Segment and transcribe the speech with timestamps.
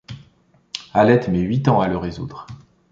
[0.95, 2.47] Hallette met huit ans à le résoudre.